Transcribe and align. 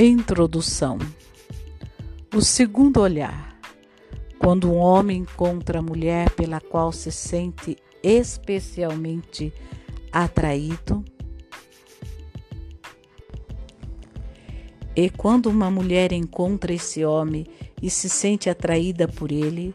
Introdução: 0.00 0.96
O 2.32 2.40
segundo 2.40 3.00
olhar. 3.00 3.58
Quando 4.38 4.70
um 4.70 4.76
homem 4.76 5.22
encontra 5.22 5.80
a 5.80 5.82
mulher 5.82 6.30
pela 6.30 6.60
qual 6.60 6.92
se 6.92 7.10
sente 7.10 7.76
especialmente 8.00 9.52
atraído, 10.12 11.04
e 14.94 15.10
quando 15.10 15.46
uma 15.46 15.68
mulher 15.68 16.12
encontra 16.12 16.72
esse 16.72 17.04
homem 17.04 17.44
e 17.82 17.90
se 17.90 18.08
sente 18.08 18.48
atraída 18.48 19.08
por 19.08 19.32
ele, 19.32 19.74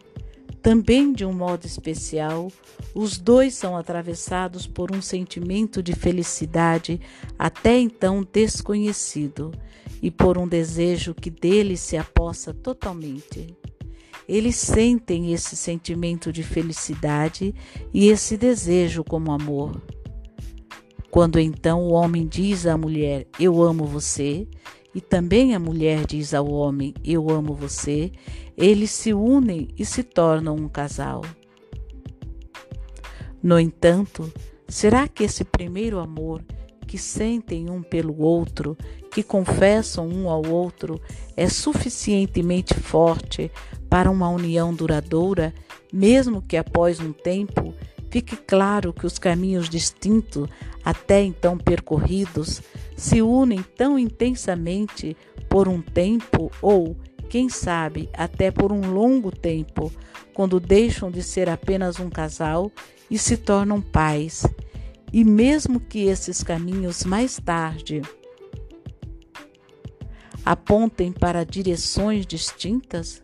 também 0.62 1.12
de 1.12 1.26
um 1.26 1.34
modo 1.34 1.66
especial, 1.66 2.50
os 2.96 3.18
dois 3.18 3.56
são 3.56 3.76
atravessados 3.76 4.66
por 4.68 4.96
um 4.96 5.02
sentimento 5.02 5.84
de 5.84 5.92
felicidade 5.92 7.02
até 7.38 7.78
então 7.78 8.26
desconhecido 8.32 9.52
e 10.04 10.12
por 10.12 10.38
um 10.38 10.46
desejo 10.46 11.16
que 11.16 11.30
dele 11.30 11.78
se 11.78 11.96
apossa 11.96 12.54
totalmente. 12.54 13.58
Eles 14.28 14.58
sentem 14.58 15.32
esse 15.32 15.56
sentimento 15.56 16.30
de 16.30 16.44
felicidade 16.44 17.56
e 17.94 18.10
esse 18.10 18.36
desejo 18.36 19.02
como 19.02 19.32
amor. 19.32 19.82
Quando 21.10 21.40
então 21.40 21.84
o 21.84 21.94
homem 21.94 22.28
diz 22.28 22.68
à 22.68 22.78
mulher: 22.78 23.26
Eu 23.40 23.64
amo 23.64 23.86
você, 23.86 24.46
e 24.94 25.00
também 25.00 25.56
a 25.56 25.60
mulher 25.60 26.06
diz 26.06 26.34
ao 26.34 26.52
homem: 26.52 26.94
Eu 27.02 27.30
amo 27.30 27.54
você, 27.54 28.12
eles 28.58 28.92
se 28.92 29.14
unem 29.14 29.70
e 29.78 29.86
se 29.86 30.04
tornam 30.04 30.56
um 30.56 30.68
casal. 30.68 31.22
No 33.42 33.58
entanto, 33.58 34.30
será 34.68 35.08
que 35.08 35.24
esse 35.24 35.46
primeiro 35.46 36.00
amor 36.00 36.44
que 36.94 36.98
sentem 37.00 37.72
um 37.72 37.82
pelo 37.82 38.22
outro, 38.22 38.78
que 39.12 39.24
confessam 39.24 40.08
um 40.08 40.30
ao 40.30 40.46
outro, 40.46 41.02
é 41.36 41.50
suficientemente 41.50 42.76
forte 42.76 43.52
para 43.90 44.12
uma 44.12 44.30
união 44.30 44.72
duradoura, 44.72 45.52
mesmo 45.92 46.40
que 46.40 46.56
após 46.56 47.00
um 47.00 47.12
tempo 47.12 47.74
fique 48.12 48.36
claro 48.36 48.94
que 48.94 49.08
os 49.08 49.18
caminhos 49.18 49.68
distintos 49.68 50.48
até 50.86 51.24
então 51.24 51.58
percorridos 51.58 52.62
se 52.96 53.24
unem 53.24 53.66
tão 53.76 53.98
intensamente 53.98 55.18
por 55.50 55.68
um 55.68 55.82
tempo 55.82 56.52
ou, 56.62 56.96
quem 57.28 57.50
sabe, 57.50 58.08
até 58.14 58.52
por 58.52 58.72
um 58.72 58.94
longo 58.94 59.32
tempo, 59.32 59.92
quando 60.32 60.60
deixam 60.60 61.10
de 61.10 61.24
ser 61.24 61.50
apenas 61.50 62.00
um 62.00 62.08
casal 62.12 62.72
e 63.10 63.18
se 63.18 63.36
tornam 63.36 63.82
pais 63.82 64.46
e 65.14 65.24
mesmo 65.24 65.80
que 65.80 66.00
esses 66.06 66.42
caminhos 66.42 67.06
mais 67.06 67.40
tarde 67.40 68.02
apontem 70.44 71.12
para 71.12 71.46
direções 71.46 72.26
distintas, 72.26 73.24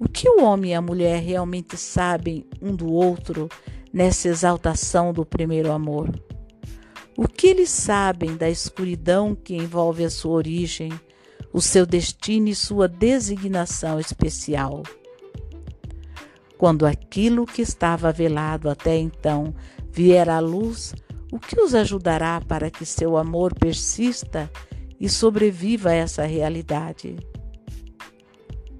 o 0.00 0.08
que 0.08 0.28
o 0.28 0.42
homem 0.42 0.72
e 0.72 0.74
a 0.74 0.82
mulher 0.82 1.22
realmente 1.22 1.76
sabem 1.76 2.44
um 2.60 2.74
do 2.74 2.92
outro 2.92 3.48
nessa 3.92 4.28
exaltação 4.28 5.12
do 5.12 5.24
primeiro 5.24 5.70
amor? 5.70 6.10
O 7.16 7.28
que 7.28 7.46
eles 7.46 7.70
sabem 7.70 8.36
da 8.36 8.50
escuridão 8.50 9.34
que 9.34 9.54
envolve 9.54 10.04
a 10.04 10.10
sua 10.10 10.32
origem, 10.32 10.90
o 11.52 11.60
seu 11.60 11.86
destino 11.86 12.48
e 12.48 12.54
sua 12.54 12.88
designação 12.88 14.00
especial? 14.00 14.82
Quando 16.58 16.84
aquilo 16.84 17.46
que 17.46 17.62
estava 17.62 18.12
velado 18.12 18.68
até 18.68 18.96
então 18.96 19.54
vier 19.92 20.28
à 20.28 20.38
luz, 20.40 20.94
o 21.32 21.38
que 21.38 21.60
os 21.60 21.74
ajudará 21.74 22.40
para 22.40 22.70
que 22.70 22.84
seu 22.84 23.16
amor 23.16 23.54
persista 23.54 24.50
e 24.98 25.08
sobreviva 25.08 25.90
a 25.90 25.94
essa 25.94 26.24
realidade? 26.24 27.16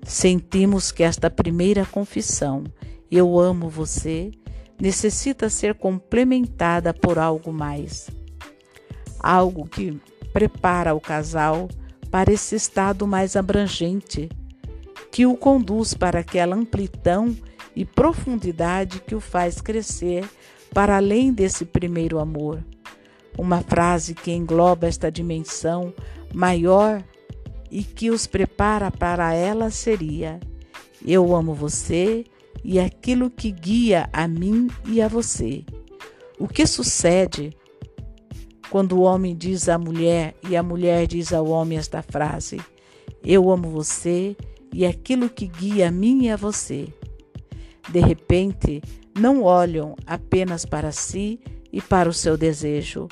Sentimos 0.05 0.91
que 0.91 1.03
esta 1.03 1.31
primeira 1.31 1.87
confissão, 1.87 2.65
eu 3.11 3.39
amo 3.39 3.69
você, 3.69 4.31
necessita 4.81 5.49
ser 5.49 5.75
complementada 5.75 6.93
por 6.93 7.19
algo 7.19 7.53
mais. 7.53 8.11
Algo 9.21 9.69
que 9.69 10.01
prepara 10.33 10.95
o 10.95 11.01
casal 11.01 11.69
para 12.11 12.33
esse 12.33 12.57
estado 12.57 13.07
mais 13.07 13.37
abrangente, 13.37 14.29
que 15.13 15.27
o 15.27 15.37
conduz 15.37 15.95
para 15.95 16.21
aquela 16.21 16.57
amplidão 16.57 17.37
e 17.77 17.85
profundidade 17.85 19.01
que 19.01 19.15
o 19.15 19.21
faz 19.21 19.61
crescer 19.61 20.29
para 20.73 20.97
além 20.97 21.33
desse 21.33 21.65
primeiro 21.65 22.19
amor. 22.19 22.65
Uma 23.39 23.61
frase 23.61 24.15
que 24.15 24.33
engloba 24.33 24.87
esta 24.87 25.11
dimensão 25.11 25.95
maior 26.33 27.03
e 27.71 27.83
que 27.83 28.11
os 28.11 28.27
prepara 28.27 28.91
para 28.91 29.33
ela 29.33 29.71
seria: 29.71 30.41
Eu 31.07 31.35
amo 31.35 31.55
você 31.55 32.25
e 32.65 32.79
aquilo 32.79 33.31
que 33.31 33.51
guia 33.51 34.09
a 34.13 34.27
mim 34.27 34.69
e 34.87 35.01
a 35.01 35.09
você. 35.09 35.65
O 36.39 36.49
que 36.49 36.67
sucede 36.67 37.57
quando 38.71 38.93
o 38.93 39.03
homem 39.03 39.37
diz 39.37 39.69
à 39.69 39.79
mulher 39.79 40.35
e 40.49 40.57
a 40.57 40.63
mulher 40.63 41.07
diz 41.07 41.33
ao 41.33 41.47
homem 41.49 41.79
esta 41.79 42.03
frase: 42.03 42.61
Eu 43.23 43.51
amo 43.51 43.69
você 43.69 44.37
e 44.73 44.87
aquilo 44.87 45.29
que 45.29 45.47
guia 45.47 45.89
a 45.89 45.91
mim 45.91 46.25
e 46.25 46.31
a 46.31 46.37
você? 46.37 46.89
De 47.91 48.01
repente, 48.01 48.83
não 49.19 49.43
olham 49.43 49.97
apenas 50.07 50.65
para 50.65 50.93
si 50.93 51.41
e 51.73 51.81
para 51.81 52.09
o 52.09 52.13
seu 52.13 52.37
desejo, 52.37 53.09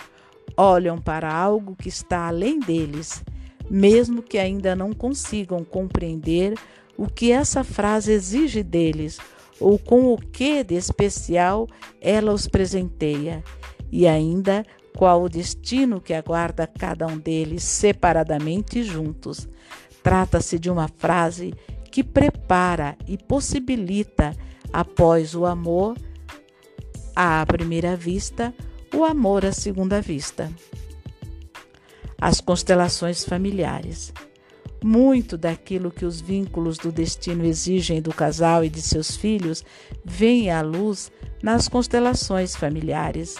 olham 0.56 0.98
para 0.98 1.32
algo 1.32 1.76
que 1.76 1.88
está 1.88 2.26
além 2.28 2.58
deles, 2.58 3.22
mesmo 3.70 4.22
que 4.22 4.38
ainda 4.38 4.74
não 4.74 4.92
consigam 4.92 5.64
compreender 5.64 6.54
o 6.96 7.06
que 7.06 7.30
essa 7.30 7.62
frase 7.62 8.12
exige 8.12 8.62
deles 8.62 9.18
ou 9.60 9.78
com 9.78 10.12
o 10.12 10.16
que 10.16 10.62
de 10.62 10.74
especial 10.74 11.66
ela 12.00 12.32
os 12.32 12.46
presenteia, 12.46 13.42
e 13.90 14.06
ainda 14.06 14.64
qual 14.96 15.22
o 15.22 15.28
destino 15.28 16.00
que 16.00 16.12
aguarda 16.12 16.66
cada 16.66 17.06
um 17.06 17.18
deles 17.18 17.62
separadamente 17.62 18.80
e 18.80 18.82
juntos. 18.82 19.48
Trata-se 20.02 20.58
de 20.58 20.70
uma 20.70 20.88
frase 20.88 21.54
que 21.90 22.02
prepara 22.02 22.96
e 23.06 23.16
possibilita 23.16 24.34
após 24.72 25.34
o 25.34 25.44
amor 25.44 25.96
à 27.14 27.44
primeira 27.46 27.96
vista, 27.96 28.54
o 28.94 29.04
amor 29.04 29.44
à 29.44 29.52
segunda 29.52 30.00
vista. 30.00 30.50
As 32.20 32.40
constelações 32.40 33.24
familiares. 33.24 34.12
Muito 34.82 35.36
daquilo 35.36 35.90
que 35.90 36.04
os 36.04 36.20
vínculos 36.20 36.78
do 36.78 36.92
destino 36.92 37.44
exigem 37.44 38.00
do 38.00 38.14
casal 38.14 38.64
e 38.64 38.68
de 38.68 38.80
seus 38.80 39.16
filhos 39.16 39.64
vem 40.04 40.50
à 40.50 40.62
luz 40.62 41.10
nas 41.42 41.68
constelações 41.68 42.54
familiares. 42.54 43.36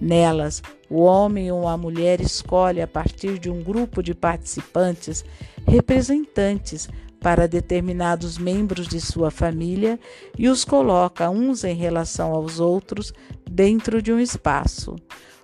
Nelas, 0.00 0.60
o 0.90 1.00
homem 1.00 1.52
ou 1.52 1.68
a 1.68 1.76
mulher 1.76 2.20
escolhe 2.20 2.82
a 2.82 2.86
partir 2.86 3.38
de 3.38 3.48
um 3.48 3.62
grupo 3.62 4.02
de 4.02 4.14
participantes 4.14 5.24
representantes 5.66 6.88
para 7.24 7.48
determinados 7.48 8.36
membros 8.36 8.86
de 8.86 9.00
sua 9.00 9.30
família 9.30 9.98
e 10.38 10.46
os 10.46 10.62
coloca 10.62 11.30
uns 11.30 11.64
em 11.64 11.74
relação 11.74 12.34
aos 12.34 12.60
outros 12.60 13.14
dentro 13.50 14.02
de 14.02 14.12
um 14.12 14.20
espaço. 14.20 14.94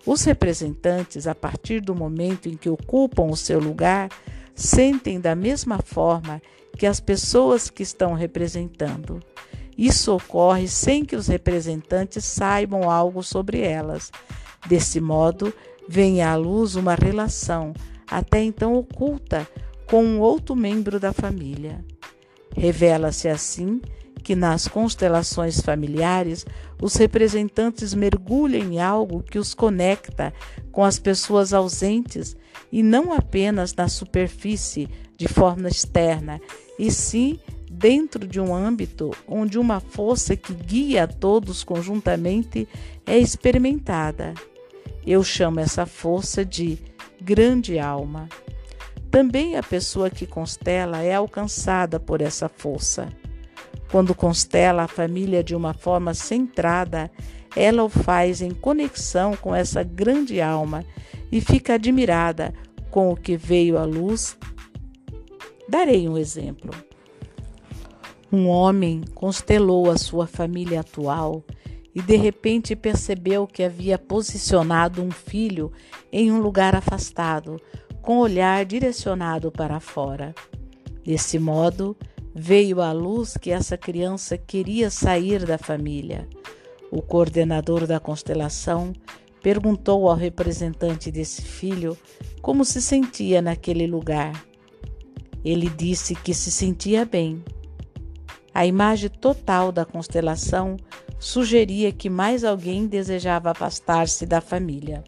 Os 0.04 0.22
representantes, 0.24 1.26
a 1.26 1.34
partir 1.34 1.80
do 1.80 1.94
momento 1.94 2.50
em 2.50 2.54
que 2.54 2.68
ocupam 2.68 3.22
o 3.30 3.36
seu 3.36 3.58
lugar, 3.58 4.10
sentem 4.54 5.18
da 5.18 5.34
mesma 5.34 5.78
forma 5.82 6.42
que 6.76 6.84
as 6.84 7.00
pessoas 7.00 7.70
que 7.70 7.82
estão 7.82 8.12
representando. 8.12 9.18
Isso 9.76 10.14
ocorre 10.14 10.68
sem 10.68 11.02
que 11.02 11.16
os 11.16 11.28
representantes 11.28 12.26
saibam 12.26 12.90
algo 12.90 13.22
sobre 13.22 13.62
elas. 13.62 14.12
Desse 14.68 15.00
modo, 15.00 15.50
vem 15.88 16.20
à 16.20 16.36
luz 16.36 16.76
uma 16.76 16.94
relação, 16.94 17.72
até 18.06 18.42
então 18.42 18.74
oculta, 18.74 19.48
com 19.90 20.04
um 20.04 20.20
outro 20.20 20.54
membro 20.54 21.00
da 21.00 21.12
família. 21.12 21.84
Revela-se 22.56 23.28
assim 23.28 23.80
que 24.22 24.36
nas 24.36 24.68
constelações 24.68 25.60
familiares 25.60 26.46
os 26.80 26.94
representantes 26.94 27.92
mergulham 27.92 28.62
em 28.62 28.80
algo 28.80 29.20
que 29.20 29.36
os 29.36 29.52
conecta 29.52 30.32
com 30.70 30.84
as 30.84 31.00
pessoas 31.00 31.52
ausentes 31.52 32.36
e 32.70 32.84
não 32.84 33.12
apenas 33.12 33.74
na 33.74 33.88
superfície, 33.88 34.88
de 35.16 35.26
forma 35.26 35.68
externa, 35.68 36.40
e 36.78 36.90
sim 36.90 37.40
dentro 37.68 38.28
de 38.28 38.40
um 38.40 38.54
âmbito 38.54 39.10
onde 39.26 39.58
uma 39.58 39.80
força 39.80 40.36
que 40.36 40.54
guia 40.54 41.04
a 41.04 41.08
todos 41.08 41.64
conjuntamente 41.64 42.68
é 43.04 43.18
experimentada. 43.18 44.34
Eu 45.04 45.24
chamo 45.24 45.58
essa 45.58 45.84
força 45.84 46.44
de 46.44 46.78
grande 47.20 47.78
alma. 47.78 48.28
Também 49.10 49.56
a 49.56 49.62
pessoa 49.62 50.08
que 50.08 50.26
constela 50.26 51.02
é 51.02 51.14
alcançada 51.14 51.98
por 51.98 52.20
essa 52.20 52.48
força. 52.48 53.08
Quando 53.90 54.14
constela 54.14 54.84
a 54.84 54.88
família 54.88 55.42
de 55.42 55.54
uma 55.54 55.74
forma 55.74 56.14
centrada, 56.14 57.10
ela 57.56 57.82
o 57.82 57.88
faz 57.88 58.40
em 58.40 58.52
conexão 58.52 59.36
com 59.36 59.52
essa 59.52 59.82
grande 59.82 60.40
alma 60.40 60.84
e 61.32 61.40
fica 61.40 61.74
admirada 61.74 62.54
com 62.90 63.10
o 63.10 63.16
que 63.16 63.36
veio 63.36 63.78
à 63.78 63.84
luz? 63.84 64.38
Darei 65.68 66.08
um 66.08 66.16
exemplo. 66.16 66.70
Um 68.32 68.46
homem 68.46 69.02
constelou 69.14 69.90
a 69.90 69.96
sua 69.96 70.26
família 70.26 70.80
atual 70.80 71.44
e 71.92 72.00
de 72.00 72.16
repente 72.16 72.76
percebeu 72.76 73.44
que 73.46 73.64
havia 73.64 73.98
posicionado 73.98 75.02
um 75.02 75.10
filho 75.10 75.72
em 76.12 76.30
um 76.30 76.40
lugar 76.40 76.76
afastado, 76.76 77.56
com 78.02 78.18
o 78.18 78.20
olhar 78.20 78.64
direcionado 78.64 79.50
para 79.50 79.80
fora. 79.80 80.34
Desse 81.04 81.38
modo, 81.38 81.96
veio 82.34 82.80
à 82.80 82.92
luz 82.92 83.36
que 83.36 83.50
essa 83.50 83.76
criança 83.76 84.36
queria 84.38 84.90
sair 84.90 85.44
da 85.44 85.58
família. 85.58 86.28
O 86.90 87.00
coordenador 87.02 87.86
da 87.86 88.00
constelação 88.00 88.92
perguntou 89.42 90.08
ao 90.08 90.16
representante 90.16 91.10
desse 91.10 91.42
filho 91.42 91.96
como 92.42 92.64
se 92.64 92.80
sentia 92.80 93.40
naquele 93.40 93.86
lugar. 93.86 94.44
Ele 95.44 95.68
disse 95.70 96.14
que 96.14 96.34
se 96.34 96.50
sentia 96.50 97.04
bem. 97.04 97.42
A 98.52 98.66
imagem 98.66 99.08
total 99.08 99.72
da 99.72 99.84
constelação 99.84 100.76
sugeria 101.18 101.92
que 101.92 102.10
mais 102.10 102.44
alguém 102.44 102.86
desejava 102.86 103.50
afastar-se 103.50 104.26
da 104.26 104.40
família. 104.40 105.04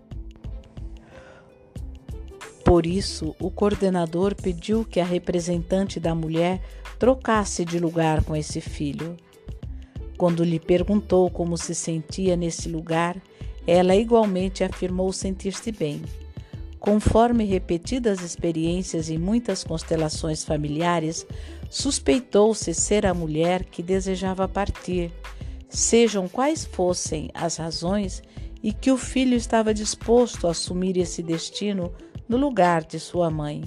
Por 2.73 2.87
isso, 2.87 3.37
o 3.39 3.51
coordenador 3.51 4.35
pediu 4.35 4.83
que 4.83 4.99
a 4.99 5.05
representante 5.05 6.01
da 6.01 6.15
mulher 6.15 6.59
trocasse 6.99 7.67
de 7.67 7.79
lugar 7.79 8.25
com 8.25 8.35
esse 8.35 8.63
filho. 8.63 9.15
Quando 10.17 10.43
lhe 10.43 10.59
perguntou 10.59 11.29
como 11.29 11.59
se 11.59 11.75
sentia 11.75 12.35
nesse 12.35 12.71
lugar, 12.71 13.23
ela 13.67 13.95
igualmente 13.95 14.65
afirmou 14.65 15.13
sentir-se 15.13 15.71
bem. 15.71 16.01
Conforme 16.81 17.45
repetidas 17.45 18.23
experiências 18.23 19.11
em 19.11 19.19
muitas 19.19 19.63
constelações 19.63 20.43
familiares, 20.43 21.27
suspeitou-se 21.69 22.73
ser 22.73 23.05
a 23.05 23.13
mulher 23.13 23.67
que 23.67 23.83
desejava 23.83 24.49
partir, 24.49 25.13
sejam 25.69 26.27
quais 26.27 26.65
fossem 26.65 27.29
as 27.35 27.57
razões, 27.57 28.23
e 28.63 28.73
que 28.73 28.91
o 28.91 28.97
filho 28.97 29.37
estava 29.37 29.75
disposto 29.75 30.47
a 30.47 30.53
assumir 30.53 30.97
esse 30.97 31.23
destino 31.23 31.93
no 32.33 32.39
lugar 32.39 32.83
de 32.83 32.99
sua 32.99 33.31
mãe. 33.31 33.63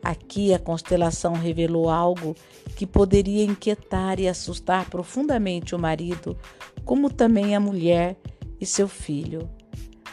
Aqui 0.00 0.54
a 0.54 0.60
constelação 0.60 1.32
revelou 1.32 1.90
algo 1.90 2.36
que 2.76 2.86
poderia 2.86 3.44
inquietar 3.44 4.20
e 4.20 4.28
assustar 4.28 4.88
profundamente 4.88 5.74
o 5.74 5.78
marido, 5.78 6.38
como 6.84 7.10
também 7.10 7.56
a 7.56 7.58
mulher 7.58 8.16
e 8.60 8.64
seu 8.64 8.86
filho. 8.86 9.50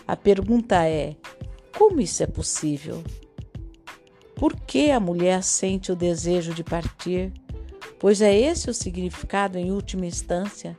A 0.07 0.15
pergunta 0.15 0.87
é: 0.87 1.15
como 1.77 2.01
isso 2.01 2.23
é 2.23 2.25
possível? 2.25 3.03
Por 4.35 4.55
que 4.55 4.89
a 4.89 4.99
mulher 4.99 5.43
sente 5.43 5.91
o 5.91 5.95
desejo 5.95 6.55
de 6.55 6.63
partir? 6.63 7.31
Pois 7.99 8.21
é 8.21 8.35
esse 8.35 8.71
o 8.71 8.73
significado 8.73 9.55
em 9.59 9.71
última 9.71 10.07
instância. 10.07 10.75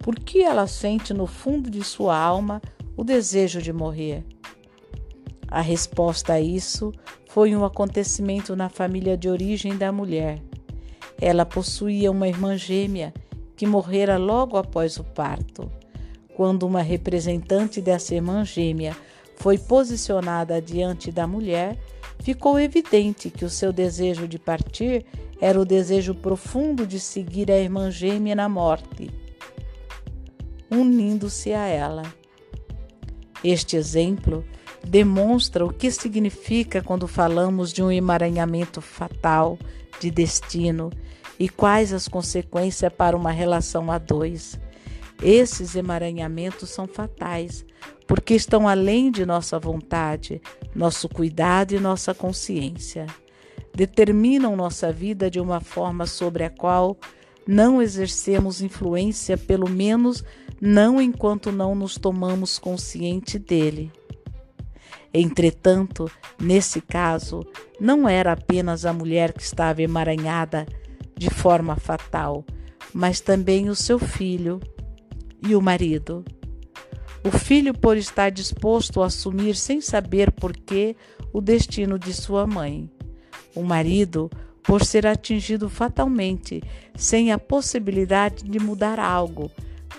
Por 0.00 0.18
que 0.18 0.42
ela 0.42 0.66
sente 0.66 1.14
no 1.14 1.28
fundo 1.28 1.70
de 1.70 1.84
sua 1.84 2.18
alma 2.18 2.60
o 2.96 3.04
desejo 3.04 3.62
de 3.62 3.72
morrer? 3.72 4.24
A 5.50 5.60
resposta 5.60 6.34
a 6.34 6.40
isso 6.40 6.92
foi 7.28 7.54
um 7.56 7.64
acontecimento 7.64 8.54
na 8.54 8.68
família 8.68 9.16
de 9.16 9.28
origem 9.28 9.76
da 9.76 9.90
mulher. 9.90 10.40
Ela 11.20 11.44
possuía 11.44 12.10
uma 12.10 12.28
irmã 12.28 12.56
gêmea 12.56 13.12
que 13.56 13.66
morrera 13.66 14.16
logo 14.16 14.56
após 14.56 14.96
o 14.98 15.04
parto. 15.04 15.70
Quando 16.34 16.62
uma 16.62 16.80
representante 16.80 17.80
dessa 17.80 18.14
irmã 18.14 18.44
gêmea 18.44 18.96
foi 19.36 19.58
posicionada 19.58 20.60
diante 20.62 21.10
da 21.10 21.26
mulher, 21.26 21.76
ficou 22.20 22.58
evidente 22.58 23.30
que 23.30 23.44
o 23.44 23.50
seu 23.50 23.72
desejo 23.72 24.28
de 24.28 24.38
partir 24.38 25.04
era 25.40 25.60
o 25.60 25.64
desejo 25.64 26.14
profundo 26.14 26.86
de 26.86 27.00
seguir 27.00 27.50
a 27.50 27.58
irmã 27.58 27.90
gêmea 27.90 28.34
na 28.34 28.48
morte 28.48 29.10
unindo-se 30.70 31.52
a 31.52 31.66
ela. 31.66 32.02
Este 33.42 33.76
exemplo 33.76 34.44
demonstra 34.84 35.64
o 35.64 35.72
que 35.72 35.90
significa 35.90 36.82
quando 36.82 37.06
falamos 37.06 37.72
de 37.72 37.82
um 37.82 37.90
emaranhamento 37.90 38.80
fatal 38.80 39.58
de 40.00 40.10
destino 40.10 40.90
e 41.38 41.48
quais 41.48 41.92
as 41.92 42.08
consequências 42.08 42.92
para 42.92 43.16
uma 43.16 43.30
relação 43.30 43.90
a 43.90 43.98
dois. 43.98 44.58
Esses 45.22 45.74
emaranhamentos 45.74 46.70
são 46.70 46.86
fatais, 46.86 47.64
porque 48.06 48.34
estão 48.34 48.66
além 48.66 49.10
de 49.10 49.24
nossa 49.26 49.58
vontade, 49.58 50.40
nosso 50.74 51.08
cuidado 51.08 51.74
e 51.74 51.80
nossa 51.80 52.14
consciência. 52.14 53.06
Determinam 53.74 54.56
nossa 54.56 54.92
vida 54.92 55.30
de 55.30 55.38
uma 55.38 55.60
forma 55.60 56.06
sobre 56.06 56.42
a 56.44 56.50
qual 56.50 56.96
não 57.46 57.80
exercemos 57.80 58.60
influência, 58.60 59.36
pelo 59.36 59.68
menos 59.68 60.24
não 60.60 61.00
enquanto 61.00 61.52
não 61.52 61.74
nos 61.74 61.96
tomamos 61.96 62.58
consciente 62.58 63.38
dele. 63.38 63.90
Entretanto, 65.12 66.10
nesse 66.40 66.80
caso, 66.80 67.44
não 67.80 68.08
era 68.08 68.32
apenas 68.32 68.84
a 68.86 68.92
mulher 68.92 69.32
que 69.32 69.42
estava 69.42 69.82
emaranhada 69.82 70.66
de 71.16 71.28
forma 71.28 71.76
fatal, 71.76 72.44
mas 72.94 73.20
também 73.20 73.68
o 73.68 73.74
seu 73.74 73.98
filho 73.98 74.60
e 75.42 75.54
o 75.54 75.60
marido. 75.60 76.24
O 77.24 77.30
filho, 77.30 77.74
por 77.74 77.96
estar 77.96 78.30
disposto 78.30 79.02
a 79.02 79.06
assumir 79.06 79.54
sem 79.54 79.80
saber 79.80 80.30
por 80.30 80.56
que 80.56 80.96
o 81.32 81.40
destino 81.40 81.98
de 81.98 82.14
sua 82.14 82.46
mãe. 82.46 82.90
O 83.54 83.62
marido, 83.62 84.30
por 84.62 84.84
ser 84.84 85.06
atingido 85.06 85.68
fatalmente, 85.68 86.62
sem 86.94 87.32
a 87.32 87.38
possibilidade 87.38 88.44
de 88.44 88.58
mudar 88.58 88.98
algo, 88.98 89.50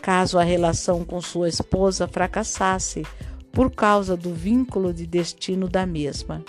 caso 0.01 0.39
a 0.39 0.43
relação 0.43 1.03
com 1.03 1.21
sua 1.21 1.49
esposa 1.49 2.07
fracassasse 2.07 3.03
por 3.51 3.71
causa 3.71 4.15
do 4.15 4.33
vínculo 4.33 4.93
de 4.93 5.05
destino 5.05 5.67
da 5.67 5.85
mesma. 5.85 6.43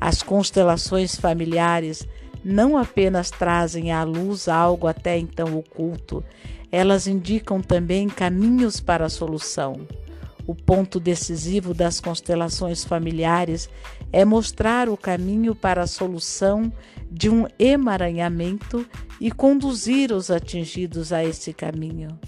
As 0.00 0.22
constelações 0.22 1.14
familiares 1.14 2.06
não 2.44 2.76
apenas 2.76 3.30
trazem 3.30 3.92
à 3.92 4.02
luz 4.02 4.48
algo 4.48 4.86
até 4.86 5.16
então 5.16 5.56
oculto, 5.56 6.24
elas 6.70 7.06
indicam 7.06 7.60
também 7.60 8.08
caminhos 8.08 8.80
para 8.80 9.06
a 9.06 9.10
solução. 9.10 9.86
O 10.46 10.54
ponto 10.54 10.98
decisivo 10.98 11.72
das 11.72 12.00
constelações 12.00 12.84
familiares 12.84 13.68
é 14.12 14.24
mostrar 14.24 14.88
o 14.88 14.96
caminho 14.96 15.54
para 15.54 15.82
a 15.82 15.86
solução 15.86 16.72
de 17.10 17.30
um 17.30 17.46
emaranhamento 17.58 18.84
e 19.20 19.30
conduzir 19.30 20.10
os 20.10 20.30
atingidos 20.30 21.12
a 21.12 21.22
esse 21.22 21.52
caminho. 21.52 22.18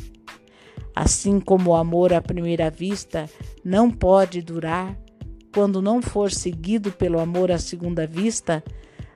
Assim 0.95 1.41
como 1.41 1.71
o 1.71 1.75
amor 1.75 2.13
à 2.13 2.23
primeira 2.23 2.71
vista 2.71 3.29
não 3.65 3.91
pode 3.91 4.41
durar 4.41 4.97
quando 5.53 5.81
não 5.81 6.03
for 6.03 6.31
seguido 6.31 6.93
pelo 6.93 7.19
amor 7.21 7.51
à 7.51 7.59
segunda 7.59 8.07
vista, 8.07 8.63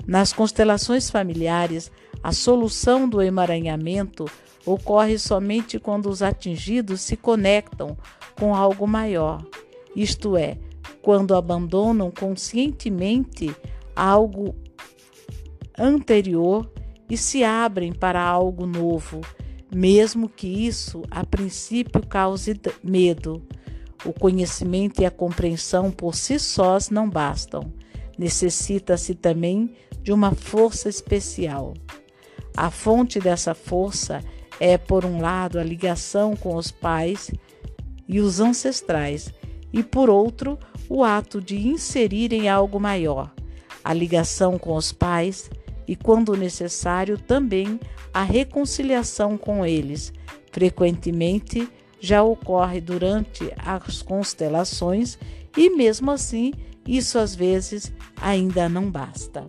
nas 0.07 0.33
constelações 0.33 1.11
familiares, 1.11 1.91
a 2.23 2.33
solução 2.33 3.09
do 3.09 3.21
emaranhamento 3.21 4.25
ocorre 4.65 5.19
somente 5.19 5.79
quando 5.79 6.09
os 6.09 6.23
atingidos 6.23 7.01
se 7.01 7.17
conectam 7.17 7.97
com 8.39 8.55
algo 8.55 8.87
maior, 8.87 9.45
isto 9.95 10.37
é, 10.37 10.59
quando 11.03 11.35
abandonam 11.35 12.11
conscientemente 12.11 13.55
algo 13.95 14.55
anterior 15.77 16.71
e 17.11 17.17
se 17.17 17.43
abrem 17.43 17.93
para 17.93 18.23
algo 18.23 18.67
novo, 18.67 19.21
mesmo 19.75 20.29
que 20.29 20.47
isso 20.47 21.03
a 21.11 21.25
princípio 21.25 22.07
cause 22.07 22.59
medo. 22.83 23.43
O 24.05 24.13
conhecimento 24.13 25.03
e 25.03 25.07
a 25.07 25.11
compreensão 25.11 25.91
por 25.91 26.15
si 26.15 26.39
sós 26.39 26.91
não 26.91 27.09
bastam. 27.09 27.73
Necessita-se 28.17 29.15
também 29.15 29.75
de 30.03 30.13
uma 30.13 30.33
força 30.35 30.89
especial. 30.89 31.75
A 32.57 32.71
fonte 32.71 33.21
dessa 33.21 33.55
força 33.55 34.23
é, 34.61 34.77
por 34.77 35.05
um 35.05 35.21
lado, 35.21 35.59
a 35.59 35.65
ligação 35.65 36.35
com 36.35 36.57
os 36.57 36.71
pais 36.71 37.31
e 38.09 38.21
os 38.21 38.41
ancestrais, 38.41 39.33
e 39.73 39.83
por 39.83 40.09
outro, 40.09 40.59
o 40.89 41.05
ato 41.05 41.41
de 41.41 41.69
inserir 41.69 42.33
em 42.33 42.49
algo 42.49 42.81
maior, 42.81 43.31
a 43.85 43.93
ligação 43.93 44.59
com 44.59 44.75
os 44.75 44.93
pais 44.93 45.51
e, 45.89 45.97
quando 45.97 46.37
necessário, 46.37 47.19
também 47.19 47.81
a 48.13 48.23
reconciliação 48.23 49.39
com 49.39 49.65
eles. 49.65 50.13
Frequentemente 50.53 51.69
já 51.99 52.23
ocorre 52.23 52.81
durante 52.81 53.51
as 53.57 54.03
constelações 54.03 55.19
e, 55.57 55.71
mesmo 55.71 56.11
assim, 56.11 56.53
isso 56.87 57.19
às 57.19 57.35
vezes 57.35 57.93
ainda 58.21 58.69
não 58.69 58.91
basta. 58.91 59.45